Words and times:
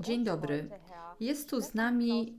Dzień 0.00 0.24
dobry. 0.24 0.68
Jest 1.20 1.50
tu 1.50 1.60
z 1.60 1.74
nami 1.74 2.38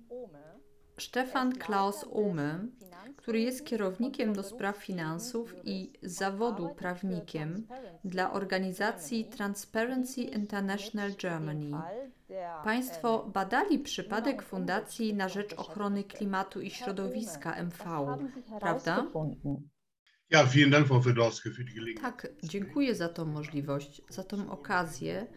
Stefan 1.00 1.56
Klaus 1.56 2.06
Ohme, 2.12 2.68
który 3.16 3.40
jest 3.40 3.66
kierownikiem 3.66 4.34
do 4.34 4.44
spraw 4.44 4.78
finansów 4.78 5.56
i 5.64 5.94
zawodu 6.04 6.70
prawnikiem 6.70 7.68
dla 8.04 8.32
organizacji 8.34 9.26
Transparency 9.26 10.22
International 10.22 11.12
Germany. 11.22 11.72
Państwo 12.64 13.30
badali 13.34 13.80
przypadek 13.80 14.42
Fundacji 14.42 15.14
na 15.14 15.30
rzecz 15.30 15.54
ochrony 15.54 16.04
klimatu 16.04 16.62
i 16.62 16.70
środowiska 16.70 17.56
MV, 17.56 17.84
prawda? 18.60 19.08
Tak, 22.02 22.28
dziękuję 22.44 22.96
za 22.96 23.10
tą 23.10 23.26
możliwość, 23.26 24.02
za 24.10 24.24
tą 24.24 24.52
okazję, 24.52 25.28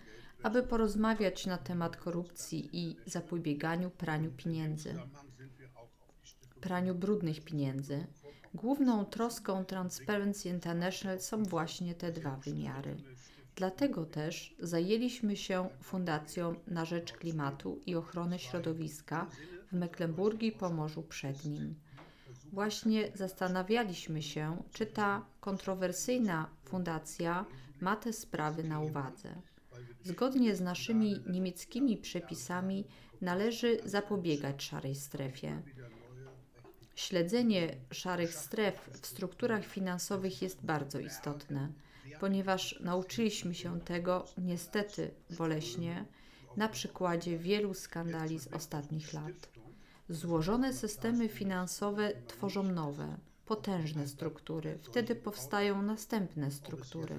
aby 0.42 0.62
porozmawiać 0.62 1.46
na 1.46 1.58
temat 1.58 1.96
korupcji 1.96 2.68
i 2.72 2.96
zapobieganiu 3.06 3.90
praniu 3.90 4.30
pieniędzy, 4.30 4.94
praniu 6.60 6.94
brudnych 6.94 7.44
pieniędzy. 7.44 8.06
Główną 8.54 9.04
troską 9.04 9.64
Transparency 9.64 10.48
International 10.48 11.20
są 11.20 11.42
właśnie 11.42 11.94
te 11.94 12.12
dwa 12.12 12.36
wymiary. 12.36 12.96
Dlatego 13.56 14.06
też 14.06 14.56
zajęliśmy 14.58 15.36
się 15.36 15.68
Fundacją 15.82 16.54
na 16.66 16.84
rzecz 16.84 17.12
klimatu 17.12 17.80
i 17.86 17.96
ochrony 17.96 18.38
środowiska 18.38 19.26
w 19.68 19.72
Mecklenburgii 19.72 20.52
Pomorzu 20.52 21.02
Przednim. 21.02 21.74
Właśnie 22.52 23.12
zastanawialiśmy 23.14 24.22
się, 24.22 24.62
czy 24.72 24.86
ta 24.86 25.26
kontrowersyjna 25.40 26.50
fundacja 26.64 27.44
ma 27.80 27.96
te 27.96 28.12
sprawy 28.12 28.64
na 28.64 28.80
uwadze. 28.80 29.42
Zgodnie 30.04 30.56
z 30.56 30.60
naszymi 30.60 31.20
niemieckimi 31.26 31.96
przepisami 31.96 32.84
należy 33.20 33.80
zapobiegać 33.84 34.62
szarej 34.62 34.94
strefie. 34.94 35.62
Śledzenie 36.94 37.76
szarych 37.90 38.34
stref 38.34 38.90
w 39.02 39.06
strukturach 39.06 39.66
finansowych 39.66 40.42
jest 40.42 40.64
bardzo 40.64 41.00
istotne, 41.00 41.72
ponieważ 42.20 42.80
nauczyliśmy 42.80 43.54
się 43.54 43.80
tego 43.80 44.24
niestety 44.38 45.10
boleśnie 45.38 46.04
na 46.56 46.68
przykładzie 46.68 47.38
wielu 47.38 47.74
skandali 47.74 48.38
z 48.38 48.46
ostatnich 48.46 49.12
lat. 49.12 49.48
Złożone 50.08 50.72
systemy 50.72 51.28
finansowe 51.28 52.12
tworzą 52.26 52.62
nowe, 52.62 53.16
potężne 53.48 54.08
struktury. 54.08 54.78
Wtedy 54.82 55.14
powstają 55.14 55.82
następne 55.82 56.50
struktury. 56.50 57.14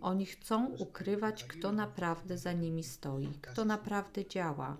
Oni 0.00 0.26
chcą 0.26 0.66
ukrywać, 0.66 1.44
kto 1.44 1.72
naprawdę 1.72 2.38
za 2.38 2.52
nimi 2.52 2.84
stoi, 2.84 3.28
kto 3.42 3.64
naprawdę 3.64 4.26
działa. 4.26 4.76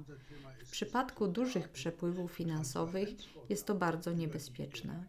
W 0.68 0.70
przypadku 0.70 1.28
dużych 1.28 1.68
przepływów 1.68 2.32
finansowych 2.32 3.08
jest 3.48 3.66
to 3.66 3.74
bardzo 3.74 4.12
niebezpieczne. 4.12 5.04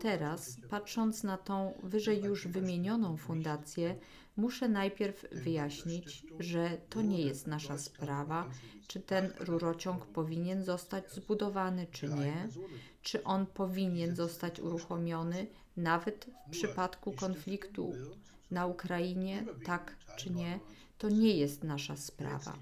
Teraz, 0.00 0.56
patrząc 0.70 1.22
na 1.22 1.36
tą 1.36 1.74
wyżej 1.82 2.22
już 2.22 2.48
wymienioną 2.48 3.16
fundację, 3.16 3.96
muszę 4.36 4.68
najpierw 4.68 5.24
wyjaśnić, 5.32 6.26
że 6.38 6.78
to 6.90 7.02
nie 7.02 7.22
jest 7.22 7.46
nasza 7.46 7.78
sprawa, 7.78 8.48
czy 8.86 9.00
ten 9.00 9.32
rurociąg 9.40 10.06
powinien 10.06 10.64
zostać 10.64 11.12
zbudowany, 11.12 11.86
czy 11.92 12.08
nie, 12.08 12.48
czy 13.02 13.24
on 13.24 13.46
powinien 13.46 14.16
zostać 14.16 14.60
uruchomiony, 14.60 15.46
nawet 15.76 16.26
w 16.46 16.50
przypadku 16.50 17.12
konfliktu 17.12 17.92
na 18.50 18.66
Ukrainie, 18.66 19.44
tak 19.64 19.96
czy 20.16 20.30
nie, 20.30 20.60
to 21.02 21.08
nie 21.08 21.36
jest 21.36 21.64
nasza 21.64 21.96
sprawa. 21.96 22.58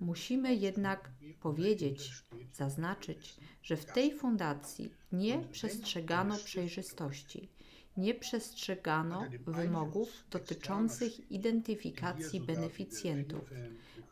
Musimy 0.00 0.54
jednak 0.54 1.10
powiedzieć, 1.40 2.10
zaznaczyć, 2.52 3.36
że 3.62 3.76
w 3.76 3.84
tej 3.84 4.14
fundacji 4.14 4.90
nie 5.12 5.38
przestrzegano 5.52 6.36
przejrzystości, 6.36 7.48
nie 7.96 8.14
przestrzegano 8.14 9.24
wymogów 9.46 10.24
dotyczących 10.30 11.30
identyfikacji 11.30 12.40
beneficjentów. 12.40 13.50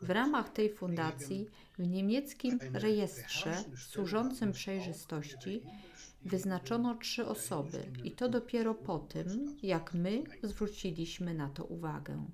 W 0.01 0.09
ramach 0.09 0.49
tej 0.49 0.73
fundacji 0.73 1.47
w 1.79 1.87
niemieckim 1.87 2.59
rejestrze 2.73 3.63
służącym 3.89 4.51
przejrzystości 4.51 5.61
wyznaczono 6.25 6.95
trzy 6.95 7.25
osoby 7.25 7.91
i 8.03 8.11
to 8.11 8.29
dopiero 8.29 8.75
po 8.75 8.99
tym, 8.99 9.57
jak 9.63 9.93
my 9.93 10.23
zwróciliśmy 10.43 11.33
na 11.33 11.49
to 11.49 11.65
uwagę. 11.65 12.25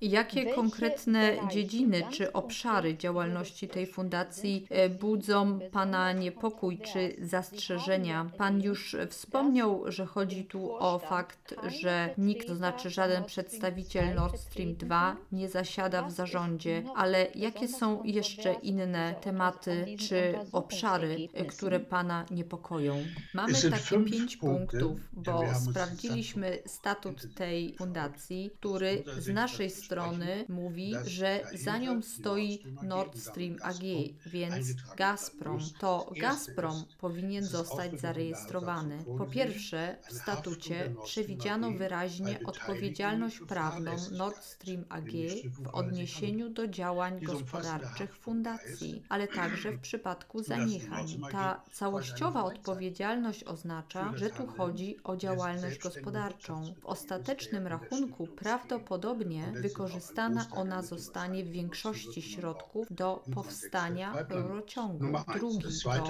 Jakie 0.00 0.54
konkretne 0.54 1.36
dziedziny 1.50 2.02
czy 2.10 2.32
obszary 2.32 2.96
działalności 2.96 3.68
tej 3.68 3.86
fundacji 3.86 4.66
e, 4.70 4.88
budzą 4.88 5.60
Pana 5.72 6.12
niepokój 6.12 6.78
czy 6.78 7.16
zastrzeżenia? 7.18 8.30
Pan 8.38 8.62
już 8.62 8.96
wspomniał, 9.10 9.82
że 9.86 10.06
chodzi 10.06 10.44
tu 10.44 10.74
o 10.74 10.98
fakt, 10.98 11.54
że 11.80 12.14
nikt, 12.18 12.48
to 12.48 12.56
znaczy 12.56 12.90
żaden 12.90 13.24
przedstawiciel 13.24 14.14
Nord 14.14 14.40
Stream 14.40 14.74
2 14.74 15.16
nie 15.32 15.48
zasiada 15.48 16.02
w 16.02 16.12
zarządzie, 16.12 16.84
ale 16.96 17.26
jakie 17.34 17.68
są 17.68 18.04
jeszcze 18.04 18.52
inne 18.52 19.14
tematy 19.20 19.86
czy 19.98 20.34
obszary, 20.52 21.28
e, 21.34 21.44
które 21.44 21.80
Pana 21.80 22.26
niepokoją? 22.30 23.04
Mamy 23.34 23.54
takie 23.70 24.04
pięć 24.04 24.36
punktów, 24.36 25.00
bo 25.12 25.42
sprawdziliśmy 25.54 26.58
statut 26.66 27.34
tej 27.34 27.74
fundacji, 27.76 28.50
który 28.60 29.04
z 29.18 29.28
naszej 29.28 29.70
strony 29.70 29.83
strony 29.84 30.44
mówi, 30.48 30.94
że 31.06 31.40
za 31.54 31.78
nią 31.78 32.02
stoi 32.02 32.64
Nord 32.82 33.18
Stream 33.18 33.56
AG, 33.62 33.82
więc 34.26 34.66
Gazprom. 34.96 35.58
To 35.78 36.12
Gazprom 36.20 36.84
powinien 36.98 37.44
zostać 37.44 38.00
zarejestrowany. 38.00 39.04
Po 39.18 39.26
pierwsze, 39.26 39.96
w 40.08 40.12
statucie 40.12 40.94
przewidziano 41.04 41.70
wyraźnie 41.70 42.38
odpowiedzialność 42.44 43.40
prawną 43.48 43.92
Nord 44.12 44.44
Stream 44.44 44.84
AG 44.88 45.12
w 45.50 45.68
odniesieniu 45.68 46.50
do 46.50 46.68
działań 46.68 47.20
gospodarczych 47.20 48.16
fundacji, 48.16 49.02
ale 49.08 49.28
także 49.28 49.72
w 49.72 49.80
przypadku 49.88 50.42
zaniechań. 50.42 51.06
Ta 51.32 51.62
całościowa 51.72 52.44
odpowiedzialność 52.44 53.44
oznacza, 53.44 54.12
że 54.16 54.30
tu 54.30 54.46
chodzi 54.46 54.96
o 55.04 55.16
działalność 55.16 55.78
gospodarczą. 55.78 56.74
W 56.80 56.86
ostatecznym 56.86 57.66
rachunku 57.66 58.26
prawdopodobnie 58.26 59.52
wykorzystana 59.74 60.46
ona 60.50 60.82
zostanie 60.82 61.44
w 61.44 61.50
większości 61.50 62.22
środków 62.22 62.86
do 62.90 63.24
powstania 63.34 64.26
rurociągu. 64.28 65.04
Drugi 65.34 65.64
to, 65.84 66.02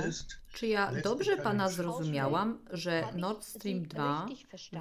czy 0.53 0.67
ja 0.67 0.93
dobrze 1.03 1.37
Pana 1.37 1.69
zrozumiałam, 1.69 2.59
że 2.71 3.05
Nord 3.17 3.45
Stream 3.45 3.83
2 3.83 4.27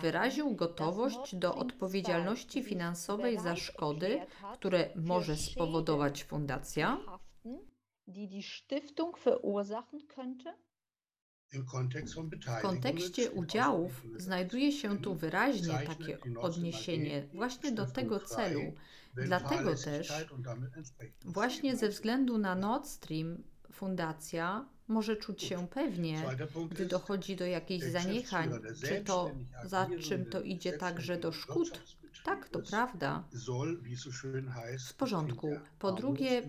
wyraził 0.01 0.55
gotowość 0.55 1.35
do 1.35 1.55
odpowiedzialności 1.55 2.63
finansowej 2.63 3.39
za 3.39 3.55
szkody, 3.55 4.21
które 4.53 4.89
może 4.95 5.37
spowodować 5.37 6.23
fundacja? 6.23 6.97
die 8.07 8.27
die 8.27 8.43
Stiftung 8.43 9.17
verursachen 9.17 10.07
könnte? 10.07 10.53
W 11.53 12.61
kontekście 12.61 13.31
udziałów 13.31 14.03
znajduje 14.17 14.71
się 14.71 14.97
tu 14.97 15.15
wyraźnie 15.15 15.73
takie 15.87 16.17
odniesienie 16.39 17.27
właśnie 17.33 17.71
do 17.71 17.85
tego 17.85 18.19
celu. 18.19 18.61
Dlatego 19.13 19.75
też 19.75 20.13
właśnie 21.25 21.75
ze 21.75 21.89
względu 21.89 22.37
na 22.37 22.55
Nord 22.55 22.87
Stream 22.87 23.43
fundacja 23.71 24.65
może 24.87 25.15
czuć 25.15 25.43
się 25.43 25.67
pewnie, 25.67 26.23
gdy 26.71 26.85
dochodzi 26.85 27.35
do 27.35 27.45
jakichś 27.45 27.85
zaniechań, 27.85 28.51
czy 28.85 29.03
to 29.03 29.31
za 29.65 29.87
czym 30.01 30.25
to 30.25 30.41
idzie 30.41 30.73
także 30.73 31.17
do 31.17 31.31
szkód. 31.31 31.81
Tak, 32.23 32.49
to 32.49 32.59
prawda. 32.59 33.23
W 34.89 34.93
porządku. 34.93 35.49
Po 35.79 35.91
drugie, 35.91 36.41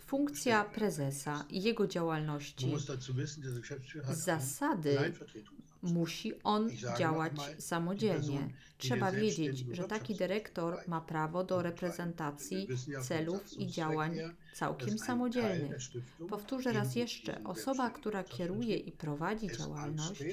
funkcja 0.00 0.64
prezesa 0.64 1.44
i 1.48 1.62
jego 1.62 1.86
działalności. 1.86 2.72
Z 4.12 4.24
zasady 4.24 5.12
musi 5.82 6.42
on 6.42 6.70
działać 6.98 7.32
samodzielnie. 7.58 8.48
Trzeba 8.78 9.12
wiedzieć, 9.12 9.58
że 9.72 9.84
taki 9.84 10.14
dyrektor 10.14 10.78
ma 10.86 11.00
prawo 11.00 11.44
do 11.44 11.62
reprezentacji 11.62 12.68
celów 13.02 13.52
i 13.58 13.66
działań 13.66 14.16
całkiem 14.54 14.98
samodzielnych. 14.98 15.76
Powtórzę 16.28 16.72
raz 16.72 16.96
jeszcze: 16.96 17.44
osoba, 17.44 17.90
która 17.90 18.24
kieruje 18.24 18.76
i 18.76 18.92
prowadzi 18.92 19.48
działalność, 19.58 20.24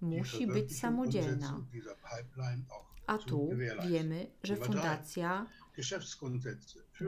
musi 0.00 0.46
być 0.46 0.78
samodzielna. 0.78 1.60
A 3.06 3.18
tu 3.18 3.50
wiemy, 3.88 4.26
że 4.42 4.56
fundacja 4.56 5.46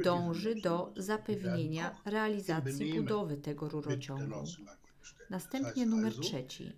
dąży 0.04 0.54
do 0.54 0.92
zapewnienia 0.96 2.00
realizacji 2.04 2.94
budowy 2.94 3.36
tego 3.36 3.68
rurociągu. 3.68 4.44
Następnie 5.30 5.86
numer 5.86 6.12
trzeci. 6.12 6.76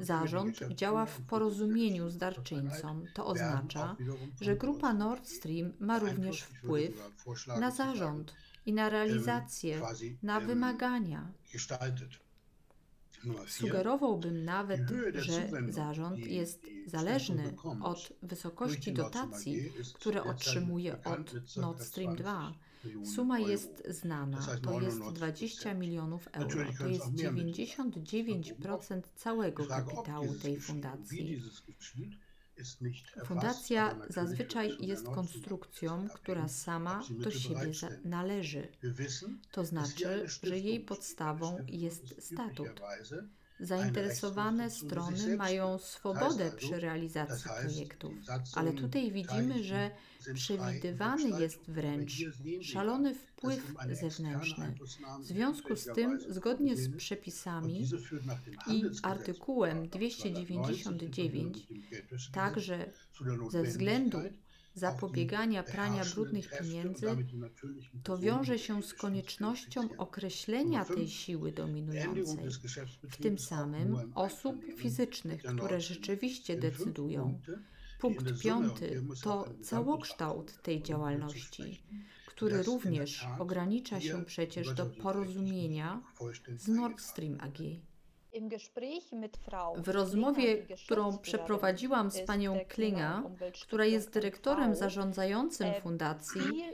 Zarząd 0.00 0.58
działa 0.74 1.06
w 1.06 1.20
porozumieniu 1.20 2.10
z 2.10 2.16
darczyńcą. 2.16 3.04
To 3.14 3.26
oznacza, 3.26 3.96
że 4.40 4.56
grupa 4.56 4.94
Nord 4.94 5.28
Stream 5.28 5.72
ma 5.78 5.98
również 5.98 6.42
wpływ 6.42 7.10
na 7.60 7.70
zarząd 7.70 8.34
i 8.66 8.72
na 8.72 8.88
realizację, 8.88 9.80
na 10.22 10.40
wymagania. 10.40 11.32
Sugerowałbym 13.46 14.44
nawet, 14.44 14.80
że 15.14 15.48
zarząd 15.68 16.18
jest 16.18 16.66
zależny 16.86 17.54
od 17.82 18.12
wysokości 18.22 18.92
dotacji, 18.92 19.72
które 19.94 20.24
otrzymuje 20.24 21.02
od 21.04 21.56
Nord 21.56 21.82
Stream 21.82 22.16
2. 22.16 22.54
Suma 23.14 23.38
jest 23.38 23.82
znana, 23.88 24.38
to 24.62 24.80
jest 24.80 25.00
20 25.12 25.74
milionów 25.74 26.28
euro, 26.32 26.64
to 26.78 26.86
jest 26.86 27.04
99% 27.04 29.00
całego 29.16 29.66
kapitału 29.66 30.34
tej 30.34 30.60
fundacji. 30.60 31.42
Fundacja 33.24 33.98
zazwyczaj 34.08 34.76
jest 34.80 35.04
konstrukcją, 35.04 36.08
która 36.14 36.48
sama 36.48 37.02
do 37.10 37.30
siebie 37.30 37.72
należy. 38.04 38.68
To 39.50 39.64
znaczy, 39.64 40.26
że 40.42 40.58
jej 40.58 40.80
podstawą 40.80 41.58
jest 41.66 42.24
statut. 42.24 42.80
Zainteresowane 43.60 44.70
strony 44.70 45.36
mają 45.36 45.78
swobodę 45.78 46.52
przy 46.56 46.80
realizacji 46.80 47.50
projektów, 47.60 48.14
ale 48.54 48.72
tutaj 48.72 49.12
widzimy, 49.12 49.64
że 49.64 49.90
przewidywany 50.34 51.40
jest 51.40 51.70
wręcz 51.70 52.12
szalony 52.62 53.14
wpływ 53.14 53.74
zewnętrzny. 53.92 54.74
W 55.20 55.24
związku 55.24 55.76
z 55.76 55.84
tym, 55.94 56.20
zgodnie 56.28 56.76
z 56.76 56.96
przepisami 56.96 57.88
i 58.66 58.84
artykułem 59.02 59.88
299, 59.88 61.66
także 62.32 62.92
ze 63.50 63.62
względu 63.62 64.18
zapobiegania 64.76 65.62
prania 65.62 66.04
brudnych 66.14 66.58
pieniędzy, 66.58 67.06
to 68.02 68.18
wiąże 68.18 68.58
się 68.58 68.82
z 68.82 68.94
koniecznością 68.94 69.88
określenia 69.98 70.84
tej 70.84 71.08
siły 71.08 71.52
dominującej, 71.52 72.48
w 73.02 73.16
tym 73.16 73.38
samym 73.38 74.12
osób 74.14 74.64
fizycznych, 74.76 75.42
które 75.42 75.80
rzeczywiście 75.80 76.56
decydują. 76.56 77.40
Punkt 78.00 78.42
piąty 78.42 79.02
to 79.22 79.48
całokształt 79.62 80.62
tej 80.62 80.82
działalności, 80.82 81.82
który 82.26 82.62
również 82.62 83.26
ogranicza 83.38 84.00
się 84.00 84.24
przecież 84.24 84.74
do 84.74 84.86
porozumienia 84.86 86.02
z 86.56 86.68
Nord 86.68 87.00
Stream 87.00 87.38
AG. 87.40 87.58
W 89.76 89.88
rozmowie, 89.88 90.56
którą 90.84 91.18
przeprowadziłam 91.18 92.10
z 92.10 92.20
panią 92.20 92.60
Klinga, 92.68 93.22
która 93.62 93.84
jest 93.84 94.10
dyrektorem 94.10 94.74
zarządzającym 94.74 95.66
fundacji, 95.82 96.64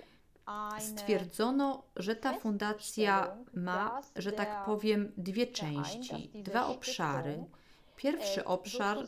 stwierdzono, 0.79 1.83
że 1.97 2.17
ta 2.17 2.39
fundacja 2.39 3.37
ma, 3.55 4.03
że 4.17 4.33
tak 4.33 4.65
powiem, 4.65 5.13
dwie 5.17 5.47
części, 5.47 6.31
dwa 6.35 6.67
obszary. 6.67 7.45
Pierwszy 7.97 8.45
obszar 8.45 8.99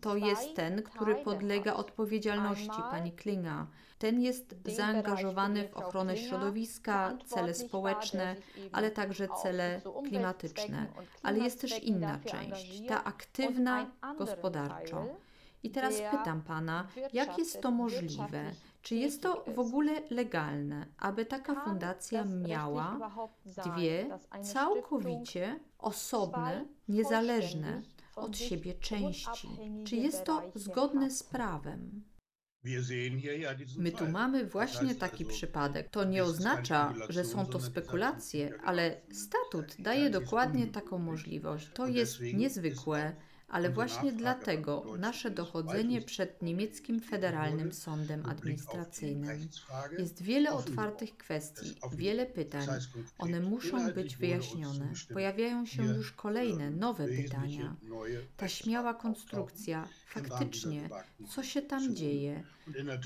to 0.00 0.16
jest 0.16 0.54
ten, 0.54 0.82
który 0.82 1.14
podlega 1.14 1.74
odpowiedzialności 1.74 2.80
pani 2.90 3.12
Klinga. 3.12 3.66
Ten 3.98 4.20
jest 4.20 4.54
zaangażowany 4.64 5.68
w 5.68 5.76
ochronę 5.76 6.16
środowiska, 6.16 7.16
cele 7.26 7.54
społeczne, 7.54 8.36
ale 8.72 8.90
także 8.90 9.28
cele 9.42 9.80
klimatyczne. 10.08 10.86
Ale 11.22 11.38
jest 11.38 11.60
też 11.60 11.82
inna 11.82 12.18
część, 12.24 12.86
ta 12.88 13.04
aktywna 13.04 13.90
gospodarczo. 14.18 15.06
I 15.62 15.70
teraz 15.70 15.94
pytam 16.10 16.42
pana, 16.42 16.86
jak 17.12 17.38
jest 17.38 17.60
to 17.60 17.70
możliwe? 17.70 18.50
Czy 18.82 18.94
jest 18.94 19.22
to 19.22 19.44
w 19.54 19.58
ogóle 19.58 19.92
legalne, 20.10 20.86
aby 20.98 21.26
taka 21.26 21.64
fundacja 21.64 22.24
miała 22.24 22.98
dwie 23.64 24.18
całkowicie 24.42 25.60
osobne, 25.78 26.64
niezależne 26.88 27.82
od 28.16 28.38
siebie 28.38 28.74
części? 28.74 29.48
Czy 29.84 29.96
jest 29.96 30.24
to 30.24 30.52
zgodne 30.54 31.10
z 31.10 31.22
prawem? 31.22 32.04
My 33.78 33.92
tu 33.92 34.08
mamy 34.08 34.46
właśnie 34.46 34.94
taki 34.94 35.24
przypadek. 35.24 35.88
To 35.88 36.04
nie 36.04 36.24
oznacza, 36.24 36.94
że 37.08 37.24
są 37.24 37.46
to 37.46 37.60
spekulacje, 37.60 38.58
ale 38.64 39.00
statut 39.12 39.76
daje 39.78 40.10
dokładnie 40.10 40.66
taką 40.66 40.98
możliwość. 40.98 41.70
To 41.74 41.86
jest 41.86 42.20
niezwykłe 42.20 43.16
ale 43.48 43.70
właśnie 43.70 44.12
dlatego 44.12 44.84
nasze 44.98 45.30
dochodzenie 45.30 46.02
przed 46.02 46.42
niemieckim 46.42 47.00
Federalnym 47.00 47.72
Sądem 47.72 48.26
Administracyjnym 48.26 49.48
jest 49.98 50.22
wiele 50.22 50.52
otwartych 50.52 51.16
kwestii, 51.16 51.74
wiele 51.92 52.26
pytań. 52.26 52.66
One 53.18 53.40
muszą 53.40 53.92
być 53.92 54.16
wyjaśnione. 54.16 54.92
Pojawiają 55.12 55.66
się 55.66 55.84
już 55.84 56.12
kolejne, 56.12 56.70
nowe 56.70 57.08
pytania. 57.08 57.76
Ta 58.36 58.48
śmiała 58.48 58.94
konstrukcja, 58.94 59.88
faktycznie, 60.14 60.88
co 61.28 61.42
się 61.42 61.62
tam 61.62 61.94
dzieje? 61.94 62.42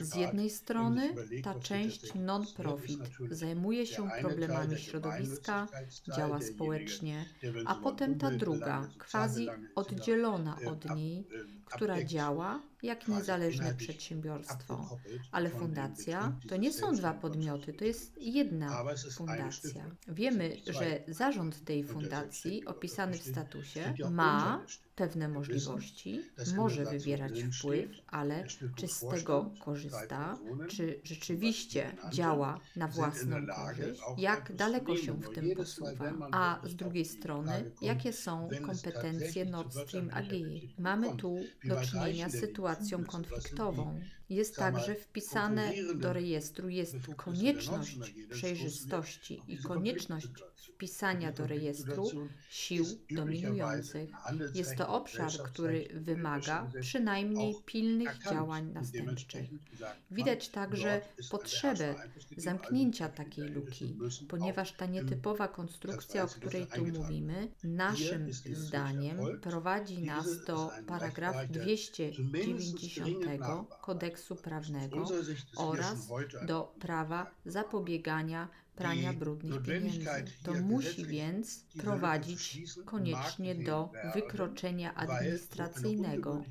Z 0.01 0.17
jednej 0.17 0.51
strony 0.51 1.15
ta 1.45 1.55
część 1.55 2.15
non-profit 2.15 3.01
zajmuje 3.31 3.87
się 3.87 4.09
problemami 4.21 4.79
środowiska, 4.79 5.69
działa 6.17 6.41
społecznie, 6.41 7.25
a 7.67 7.75
potem 7.75 8.19
ta 8.19 8.31
druga, 8.31 8.89
quasi 9.11 9.49
oddzielona 9.75 10.59
od 10.67 10.95
niej, 10.95 11.27
która 11.75 12.05
działa 12.05 12.63
jak 12.83 13.09
niezależne 13.09 13.75
przedsiębiorstwo. 13.75 14.99
Ale 15.33 15.51
fundacja 15.51 16.33
to 16.49 16.57
nie 16.57 16.73
są 16.73 16.93
dwa 16.93 17.15
podmioty, 17.15 17.73
to 17.73 17.85
jest 17.85 18.19
jedna 18.19 18.85
fundacja. 19.17 19.91
Wiemy, 20.09 20.57
że 20.67 21.01
zarząd 21.09 21.65
tej 21.65 21.85
fundacji, 21.85 22.65
opisany 22.65 23.19
w 23.19 23.23
statusie, 23.23 23.95
ma 24.11 24.65
pewne 24.95 25.29
możliwości, 25.29 26.21
może 26.57 26.85
wywierać 26.85 27.43
wpływ, 27.43 27.91
ale 28.07 28.45
czy 28.77 28.89
z 28.89 29.01
tego 29.01 29.51
korzysta, 29.65 30.39
czy 30.69 31.01
rzeczywiście 31.05 31.97
działa 32.13 32.61
na 32.77 32.89
własną 32.89 33.37
korzyść, 33.47 34.01
jak 34.17 34.57
daleko 34.57 34.97
się 34.97 35.13
w 35.13 35.35
tym 35.35 35.57
posuwa, 35.57 36.13
a 36.33 36.61
z 36.65 36.77
drugiej 36.77 37.05
strony, 37.05 37.71
jakie 37.83 38.13
są 38.13 38.49
kompetencje 38.67 39.45
Nord 39.45 39.75
Stream 39.75 40.11
AG. 40.13 40.33
Mamy 40.79 41.17
tu 41.17 41.37
do 41.65 41.81
czynienia 41.81 42.29
z 42.29 42.41
sytuacją 42.41 43.05
konfliktową. 43.05 44.01
Jest 44.29 44.57
także 44.57 44.95
wpisane 44.95 45.73
do 45.95 46.13
rejestru 46.13 46.69
jest 46.69 46.97
konieczność 47.17 47.99
przejrzystości 48.31 49.43
i 49.49 49.59
konieczność 49.59 50.29
wpisania 50.75 51.33
do 51.33 51.47
rejestru 51.47 52.11
sił 52.51 52.85
dominujących. 53.11 54.11
Jest 54.55 54.77
to 54.77 54.89
obszar, 54.89 55.33
który 55.33 55.89
wymaga 55.95 56.71
przynajmniej 56.81 57.55
pilnych 57.67 58.19
działań 58.31 58.73
następczych. 58.73 59.51
Widać 60.11 60.49
także 60.49 61.01
potrzebę 61.31 61.95
zamknięcia 62.37 63.09
takiej 63.09 63.49
luki, 63.49 63.97
ponieważ 64.29 64.73
ta 64.73 64.87
nietypowa 64.87 65.49
konstrukcja, 65.49 66.25
o 66.25 66.29
której 66.29 66.67
tu 66.67 66.87
mówimy, 66.87 67.49
naszym 67.65 68.33
zdaniem 68.33 69.41
prowadzi 69.41 70.03
nas 70.03 70.45
do 70.45 70.71
paragrafu 70.87 71.53
290 71.53 73.25
kodeksu 73.81 74.18
prawnego 74.43 75.05
oraz 75.57 76.09
do 76.47 76.75
prawa 76.79 77.31
zapobiegania 77.47 78.49
prania 78.79 79.13
brudnych 79.13 79.63
pieniędzy. 79.63 80.07
To 80.43 80.55
musi 80.55 81.07
więc 81.07 81.65
prowadzić 81.79 82.63
koniecznie 82.85 83.55
do 83.55 83.91
wykroczenia 84.15 84.95
administracyjnego. 84.95 86.45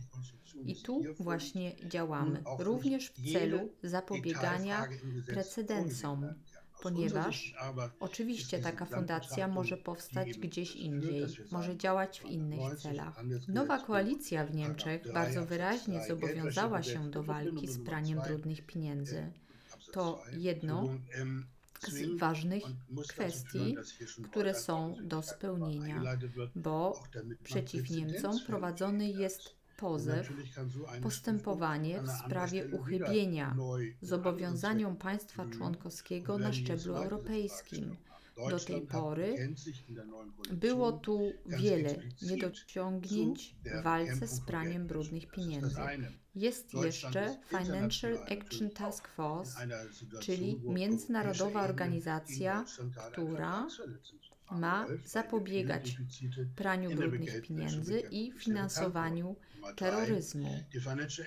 I 0.66 0.76
tu 0.76 1.04
właśnie 1.20 1.76
działamy, 1.86 2.44
również 2.60 3.10
w 3.10 3.34
celu 3.34 3.70
zapobiegania 3.84 4.88
precedensom, 5.28 6.34
ponieważ 6.82 7.56
oczywiście 8.00 8.60
taka 8.60 8.86
fundacja 8.86 9.48
może 9.48 9.78
powstać 9.78 10.38
gdzieś 10.38 10.76
indziej, 10.76 11.26
może 11.52 11.78
działać 11.78 12.20
w 12.20 12.26
innych 12.26 12.80
celach. 12.80 13.24
Nowa 13.48 13.80
koalicja 13.80 14.46
w 14.46 14.56
Niemczech 14.56 15.14
bardzo 15.14 15.46
wyraźnie 15.46 16.06
zobowiązała 16.08 16.84
się 16.84 17.12
do 17.12 17.24
walki 17.24 17.68
z 17.68 17.86
praniem 17.86 18.20
brudnych 18.28 18.66
pieniędzy. 18.66 19.32
To 19.92 20.24
jedno 20.32 20.90
z 21.88 22.20
ważnych 22.20 22.64
kwestii, 23.08 23.76
które 24.32 24.56
są 24.56 24.96
do 25.04 25.22
spełnienia, 25.22 26.02
bo 26.56 27.04
przeciw 27.44 27.90
Niemcom 27.90 28.40
prowadzony 28.48 29.10
jest 29.10 29.57
pozew, 29.78 30.34
postępowanie 31.04 32.02
w 32.02 32.10
sprawie 32.10 32.66
uchybienia 32.66 33.56
zobowiązaniom 34.02 34.96
państwa 34.96 35.46
członkowskiego 35.46 36.38
na 36.38 36.54
szczeblu 36.54 36.96
europejskim. 36.96 37.96
Do 38.50 38.60
tej 38.60 38.82
pory 38.82 39.56
było 40.52 40.92
tu 40.92 41.32
wiele 41.46 41.96
niedociągnięć 42.22 43.56
w 43.66 43.84
walce 43.84 44.28
z 44.28 44.42
praniem 44.42 44.88
brudnych 44.88 45.32
pieniędzy. 45.32 45.76
Jest 46.36 46.74
jeszcze 46.74 47.38
Financial 47.48 48.18
Action 48.18 48.70
Task 48.70 49.08
Force, 49.08 49.68
czyli 50.22 50.62
międzynarodowa 50.64 51.64
organizacja, 51.64 52.66
która 53.12 53.68
ma 54.52 54.86
zapobiegać 55.06 55.98
praniu 56.56 56.96
brudnych 56.96 57.42
pieniędzy 57.42 58.00
i 58.12 58.32
finansowaniu 58.32 59.36
terroryzmu. 59.76 60.64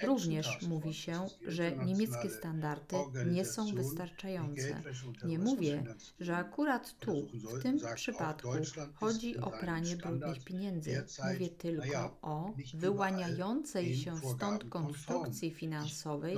Również 0.03 0.63
mówi 0.69 0.95
się, 0.95 1.27
że 1.47 1.77
niemieckie 1.77 2.31
standardy 2.31 2.97
nie 3.27 3.45
są 3.45 3.75
wystarczające. 3.75 4.83
Nie 5.25 5.39
mówię, 5.39 5.85
że 6.21 6.37
akurat 6.37 6.99
tu, 6.99 7.29
w 7.35 7.63
tym 7.63 7.79
przypadku, 7.95 8.49
chodzi 8.95 9.39
o 9.39 9.51
pranie 9.51 9.97
brudnych 9.97 10.45
pieniędzy. 10.45 11.05
Mówię 11.33 11.49
tylko 11.49 11.87
naja, 11.87 12.11
o 12.23 12.55
wyłaniającej 12.75 13.97
się 13.97 14.17
stąd 14.37 14.65
konstrukcji 14.65 15.51
finansowej, 15.51 16.37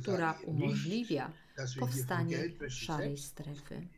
która 0.00 0.38
umożliwia 0.46 1.32
powstanie 1.80 2.38
szarej 2.68 3.18
strefy. 3.18 3.88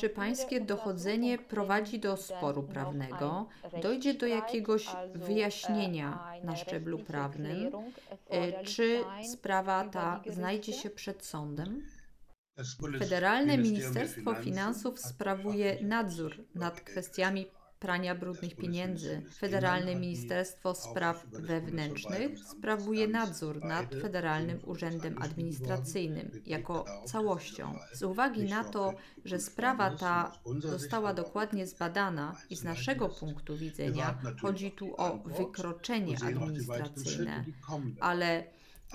Czy 0.00 0.08
pańskie 0.08 0.60
dochodzenie 0.60 1.38
prowadzi 1.38 1.98
do 1.98 2.16
sporu 2.16 2.62
prawnego? 2.62 3.48
Dojdzie 3.82 4.14
do 4.14 4.26
jakiegoś 4.26 4.86
wyjaśnienia 5.14 6.38
na 6.44 6.56
szczeblu 6.56 6.98
prawnym? 6.98 7.72
E, 8.28 8.64
Czy 8.64 9.04
sprawa 9.32 9.88
ta 9.88 10.22
znajdzie 10.26 10.72
się 10.72 10.90
przed 10.90 11.24
sądem? 11.24 11.82
Federalne 12.98 13.58
Ministerstwo 13.58 14.34
Finansów 14.34 15.00
sprawuje 15.00 15.78
nadzór 15.82 16.44
nad 16.54 16.80
kwestiami 16.80 17.46
prania 17.80 18.14
brudnych 18.14 18.56
pieniędzy. 18.56 19.22
Federalne 19.38 19.94
Ministerstwo 19.94 20.74
Spraw 20.74 21.26
Wewnętrznych 21.26 22.38
sprawuje 22.44 23.08
nadzór 23.08 23.64
nad 23.64 23.94
Federalnym 23.94 24.60
Urzędem 24.66 25.22
Administracyjnym 25.22 26.30
jako 26.46 26.84
całością. 27.06 27.78
Z 27.92 28.02
uwagi 28.02 28.44
na 28.44 28.64
to, 28.64 28.94
że 29.24 29.38
sprawa 29.38 29.90
ta 29.90 30.32
została 30.58 31.14
dokładnie 31.14 31.66
zbadana 31.66 32.36
i 32.50 32.56
z 32.56 32.64
naszego 32.64 33.08
punktu 33.08 33.56
widzenia 33.56 34.18
chodzi 34.40 34.70
tu 34.70 34.96
o 34.96 35.18
wykroczenie 35.18 36.16
administracyjne, 36.22 37.44
ale 38.00 38.44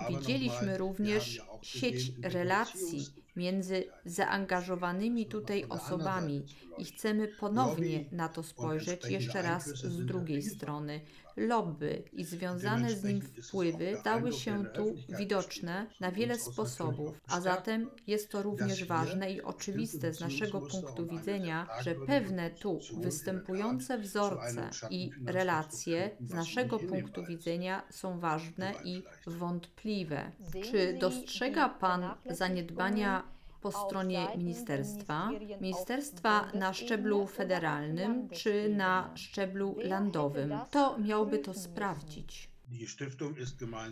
Widzieliśmy 0.09 0.77
również 0.77 1.41
sieć 1.61 2.11
relacji 2.21 3.05
między 3.35 3.83
zaangażowanymi 4.05 5.25
tutaj 5.25 5.65
osobami 5.69 6.45
i 6.77 6.85
chcemy 6.85 7.27
ponownie 7.27 8.05
na 8.11 8.29
to 8.29 8.43
spojrzeć 8.43 9.05
jeszcze 9.09 9.41
raz 9.41 9.67
z 9.67 10.05
drugiej 10.05 10.41
strony. 10.41 11.01
Lobby 11.37 12.03
i 12.13 12.23
związane 12.25 12.89
z 12.89 13.03
nim 13.03 13.21
wpływy 13.21 13.97
stały 13.99 14.33
się 14.33 14.65
tu 14.65 14.95
widoczne 15.17 15.87
na 15.99 16.11
wiele 16.11 16.39
sposobów, 16.39 17.21
a 17.27 17.41
zatem 17.41 17.89
jest 18.07 18.31
to 18.31 18.41
również 18.43 18.85
ważne 18.85 19.31
i 19.31 19.41
oczywiste 19.41 20.13
z 20.13 20.19
naszego 20.19 20.61
punktu 20.61 21.07
widzenia, 21.07 21.67
że 21.81 21.95
pewne 21.95 22.49
tu 22.49 22.79
występujące 22.97 23.97
wzorce 23.97 24.69
i 24.89 25.11
relacje 25.25 26.17
z 26.19 26.33
naszego 26.33 26.79
punktu 26.79 27.25
widzenia 27.25 27.83
są 27.89 28.19
ważne 28.19 28.73
i 28.83 29.03
wątpliwe. 29.27 30.31
Czy 30.71 30.97
dostrzega 30.99 31.69
Pan 31.69 32.03
zaniedbania 32.29 33.24
po 33.65 33.71
stronie 33.71 34.27
ministerstwa, 34.37 35.29
ministerstwa 35.61 36.51
na 36.53 36.73
szczeblu 36.73 37.27
federalnym 37.27 38.29
czy 38.29 38.69
na 38.69 39.11
szczeblu 39.15 39.75
landowym? 39.83 40.53
To 40.71 40.99
miałby 40.99 41.39
to 41.39 41.53
sprawdzić. 41.53 42.49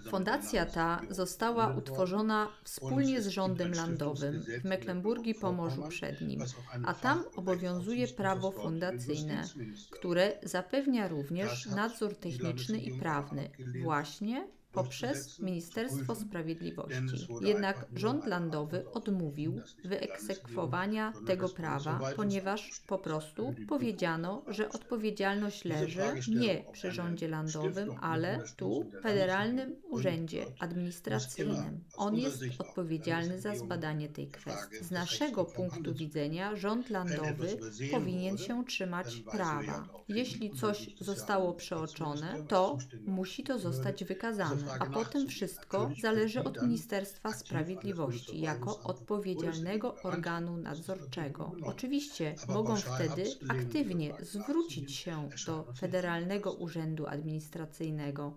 Fundacja 0.09 0.65
ta 0.65 1.01
została 1.09 1.75
utworzona 1.77 2.49
wspólnie 2.63 3.21
z 3.21 3.27
rządem 3.27 3.73
landowym 3.73 4.43
w 4.61 4.63
Mecklenburgii 4.63 5.35
Pomorzu 5.35 5.83
Przednim, 5.89 6.41
a 6.85 6.93
tam 6.93 7.23
obowiązuje 7.35 8.07
prawo 8.07 8.51
fundacyjne, 8.51 9.43
które 9.91 10.39
zapewnia 10.43 11.07
również 11.07 11.65
nadzór 11.65 12.15
techniczny 12.15 12.77
i 12.77 12.99
prawny, 12.99 13.49
właśnie 13.83 14.47
poprzez 14.73 15.39
Ministerstwo 15.39 16.15
Sprawiedliwości. 16.15 17.27
Jednak 17.41 17.85
rząd 17.95 18.25
landowy 18.25 18.91
odmówił 18.91 19.61
wyegzekwowania 19.85 21.13
tego 21.27 21.49
prawa, 21.49 21.99
ponieważ 22.15 22.81
po 22.87 22.97
prostu 22.97 23.55
powiedziano, 23.67 24.43
że 24.47 24.69
odpowiedzialność 24.69 25.65
leży 25.65 26.01
nie 26.27 26.65
przy 26.71 26.91
rządzie 26.91 27.27
landowym, 27.27 27.91
ale 28.01 28.43
tu, 28.57 28.83
w 28.83 29.01
Federalnym 29.01 29.75
Urzędzie 29.89 30.45
Administracyjnym. 30.59 31.83
On 31.97 32.15
jest 32.15 32.43
odpowiedzialny 32.57 33.41
za 33.41 33.55
zbadanie 33.55 34.09
tej 34.09 34.27
kwestii. 34.27 34.83
Z 34.85 34.91
naszego 34.91 35.45
punktu 35.45 35.93
widzenia 35.93 36.55
rząd 36.55 36.89
landowy 36.89 37.57
powinien 37.91 38.37
się 38.37 38.65
trzymać 38.65 39.23
prawa. 39.31 39.87
Jeśli 40.07 40.51
coś 40.51 40.89
zostało 40.99 41.53
przeoczone, 41.53 42.43
to 42.47 42.77
musi 43.05 43.43
to 43.43 43.59
zostać 43.59 44.03
wykazane, 44.03 44.62
a 44.79 44.85
potem 44.85 45.27
wszystko 45.27 45.89
zależy 46.01 46.43
od 46.43 46.61
Ministerstwa 46.61 47.33
Sprawiedliwości 47.33 48.41
jako 48.41 48.79
odpowiedzialnego 48.79 49.95
organu 50.03 50.57
nadzorczego. 50.57 51.51
Oczywiście 51.63 52.35
mogą 52.47 52.75
wtedy 52.75 53.25
aktywnie 53.49 54.13
zwrócić 54.19 54.95
się 54.95 55.29
do 55.45 55.73
Federalnego 55.79 56.51
Urzędu 56.51 57.07
Administracyjnego. 57.07 58.33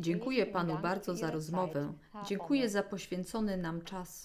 Dziękuję 0.00 0.46
panu 0.46 0.78
bardzo 0.82 1.16
za 1.16 1.30
rozmowę. 1.30 1.92
Dziękuję 2.26 2.68
za 2.68 2.82
poświęcony 2.82 3.56
nam 3.56 3.82
czas. 3.82 4.22